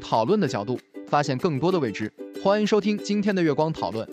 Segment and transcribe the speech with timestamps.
[0.00, 4.08] 讨论的角度发现更多的未知，欢迎收听今天的月光讨论。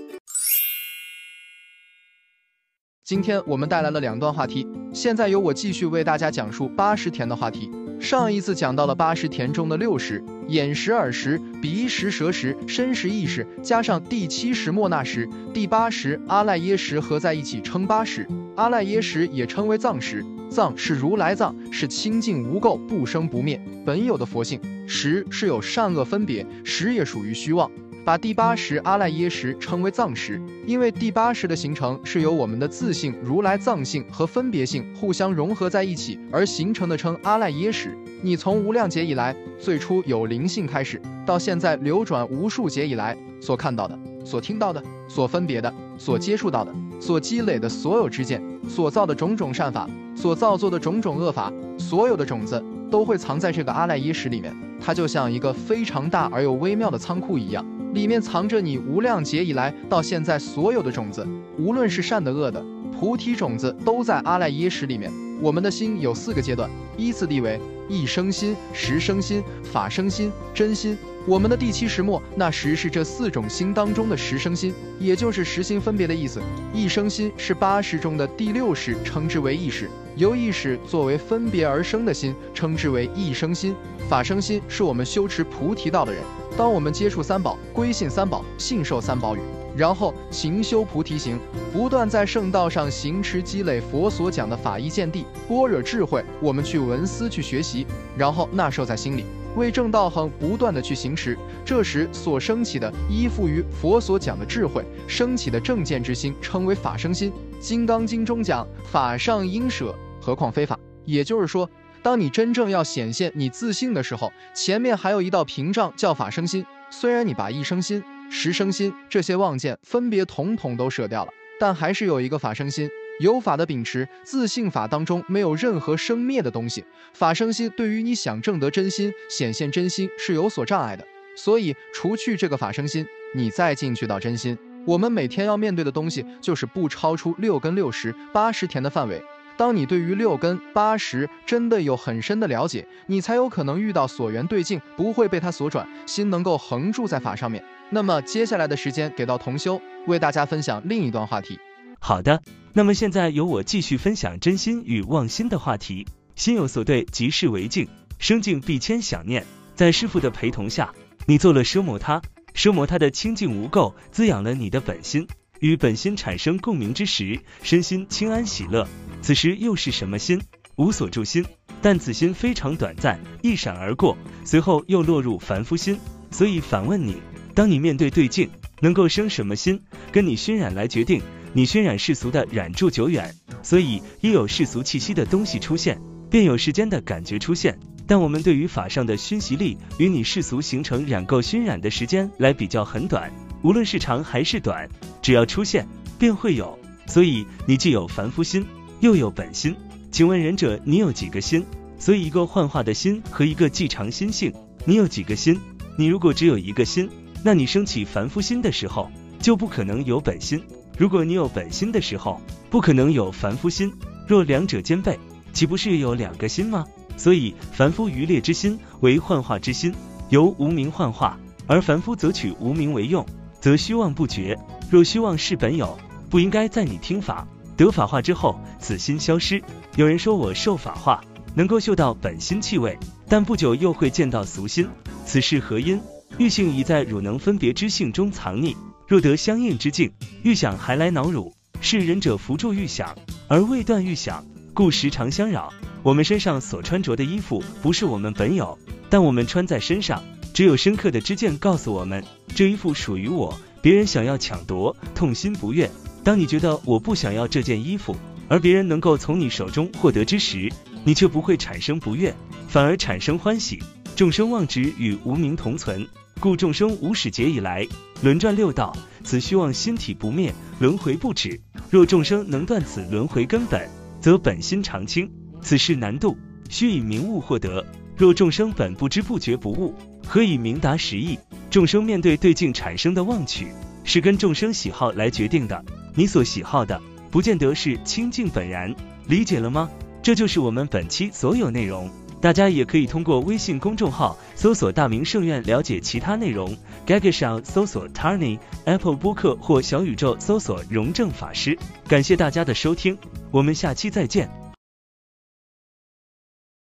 [3.04, 7.72] 今天我们带来了两段话题，现在由我继续为大家讲述八十田的话题。
[8.02, 18.28] 上一次讲到了八十田中的六十：眼识、耳识、鼻识、舌识、身识、意识，加上第七识莫那识，第八识阿赖耶识合在一起称八识。
[18.56, 20.24] 阿赖耶识也称为藏识。
[20.50, 24.60] 藏是如来藏，是清净无垢、不生不灭、本有的佛性。
[24.88, 27.70] 识是有善恶分别，识也属于虚妄。
[28.06, 37.98] 把第八识阿赖耶识称为藏识，因为第八识的形成是由我们的自性如来藏性和分别性互相融合在一起而形成的，称阿赖耶识。
[38.22, 49.86] 你从无量劫以来，最初有灵性开始，到现在流转无数劫以来所看到的、所听到的、所分别的、所接触到的、所积累的所有知见、所造的种种善法。
[50.18, 54.52] 所造作的种种恶法，所有的种子都会藏在这个阿赖耶识里面。
[54.82, 61.26] 它就像一个非常大而又微妙的仓库一样，里面藏着你无量劫以来到现在所有的种子，
[61.60, 62.66] 无论是善的恶的，
[63.00, 65.12] 菩提种子都在阿赖耶识里面。
[65.40, 70.98] 我们的心有四个阶段，依次地为一生心、十生心、法生心、真心。
[71.28, 76.42] 我们的第七识末，那十是这四种心当中的十生心，也就是十心分别的意思。
[76.74, 83.76] 一生心是八识中的第六识，称之为意识，由意识作为分别而生的心，称之为一生心。
[84.10, 86.24] 法生心是我们修持菩提道的人，
[86.58, 89.40] 当我们接触三宝、归信三宝、信受三宝语，
[89.76, 91.38] 然后勤修菩提行，
[91.72, 97.86] 不断在圣道上行持积累佛所讲的法义见地、般若智慧，我们去闻思去学习，
[98.18, 99.24] 然后纳受在心里。
[99.56, 107.32] 为正道行不断的去行持，这时所升起的依附于佛所讲的智慧升起的正见之心，称为法生心。
[107.60, 110.78] 《金刚经》中讲法上应舍，何况非法。
[111.06, 111.70] 也就是说，
[112.02, 116.66] 当你真正要显现你自信的时候，前面还有一道屏障叫法生心。
[116.90, 122.90] 虽然你把一生心、十生心这些妄见分别统统都舍掉了，但还是有一个法生心。
[123.20, 126.86] 有法的秉持，自信法当中没有任何生灭的东西。
[127.14, 131.04] 法生心对于你想证得真心、显现真心是有所障碍的。
[131.36, 134.56] 所以，除去这个法生心，你再进去到真心。
[134.86, 139.20] 我们每天要面对的东西，就是不超出六根、六十、八十田的范围。
[139.58, 147.64] 当你对于六根、八十真的有很深的了解，你才有可能遇到所缘对境，不会被它所转，心能够横住在法上面。
[147.90, 151.60] 那么，接下来的时间给到同修，为大家分享另一段话题。
[152.00, 152.44] 好的，
[152.74, 156.06] 那么现在由我继续分享真心与妄心的话题。
[156.36, 157.88] 心有所对，即是为境，
[158.20, 159.44] 生境必迁想念。
[159.74, 160.94] 在师傅的陪同下，
[161.26, 162.22] 你做了奢摩他，
[162.54, 165.28] 奢摩他的清净无垢滋养了你的本心，
[165.60, 168.88] 与本心产生共鸣之时，身心清安喜乐。
[169.22, 170.42] 此时又是什么心？
[170.76, 171.46] 无所住心。
[171.82, 176.00] 但此心非常短暂，一闪而过，随后又落入凡夫心。
[176.32, 177.18] 所以反问你，
[177.54, 178.50] 当你面对对境，
[178.82, 179.80] 能够生什么心？
[180.12, 181.22] 跟你熏染来决定。
[181.54, 186.00] 你熏染世俗的染住久远，所以一有世俗气息的东西出现，
[186.30, 187.80] 便有时间的感觉出现。
[188.06, 193.32] 但我们对于法上的熏习力，与你世俗形成染垢熏染的时间来比较很短，
[193.62, 194.90] 无论是长还是短，
[195.22, 195.88] 只要出现
[196.20, 196.78] 便会有。
[197.06, 198.66] 所以你既有凡夫心，
[199.00, 199.76] 又有本心。
[200.12, 201.66] 请问仁者，你有几个心？
[202.00, 204.54] 所以一个幻化的心和一个既常心性，
[204.86, 205.60] 你有几个心？
[205.98, 207.10] 你如果只有一个心，
[207.44, 209.10] 那你升起凡夫心的时候，
[209.40, 210.64] 就不可能有本心。
[210.98, 213.92] 如果你有本心的时候，不可能有凡夫心。
[214.28, 215.18] 若两者兼备，
[215.54, 216.86] 岂不是有两个心吗？
[217.16, 219.94] 所以凡夫愚劣之心为幻化之心，
[220.30, 223.26] 由无名幻化，而凡夫则取无名为用，
[223.60, 224.58] 则虚妄不绝。
[224.90, 225.98] 若虚妄是本有，
[226.30, 229.62] 不应该在你听法得法化之后，此心消失。
[229.96, 231.24] 有人说我受法化，
[231.56, 234.88] 能够嗅到本心气味，但不久又会见到俗心，
[235.26, 236.00] 此是何因？
[236.38, 238.76] 欲性已在汝能分别之性中藏匿。
[239.08, 240.12] 若得相应之境，
[240.44, 243.16] 欲想还来恼汝，是忍者扶助欲想，
[243.48, 245.74] 而未断欲想，故时常相扰。
[246.04, 248.78] 我们身上所穿着的衣服不是我们本有，
[249.10, 250.22] 但我们穿在身上，
[250.58, 252.24] 只有深刻的知见告诉我们，
[252.56, 253.56] 这衣服属于我。
[253.80, 255.88] 别人想要抢夺，痛心不悦。
[256.24, 258.16] 当你觉得我不想要这件衣服，
[258.48, 260.68] 而别人能够从你手中获得之时，
[261.04, 262.36] 你却不会产生不悦，
[262.68, 263.78] 反而产生欢喜。
[264.16, 266.08] 众生妄执与无名同存，
[266.40, 267.88] 故众生无始劫以来
[268.24, 271.62] 轮转六道，此虚妄心体不灭，轮回不止。
[271.92, 273.88] 若众生能断此轮回根本，
[274.20, 275.32] 则本心常清。
[275.62, 276.36] 此事难度，
[276.68, 277.86] 须以明悟获得。
[278.16, 279.94] 若众生本不知不觉不悟，
[280.28, 281.40] 何以明达实意？
[281.70, 283.68] 众生面对对境产生的妄取，
[284.04, 285.84] 是跟众生喜好来决定的。
[286.14, 287.02] 你所喜好的，
[287.32, 288.94] 不见得是清净本然，
[289.28, 289.90] 理解了吗？
[290.22, 292.10] 这就是我们本期所有内容。
[292.40, 296.78] 大家也可以通过微信公众号搜索“大明圣院”了解其他内容。
[297.08, 301.80] Gaga 上搜索 Tarny，Apple 播客或小宇宙搜索“荣正法师”。
[302.08, 303.18] 感谢大家的收听，
[303.50, 304.67] 我们下期再见。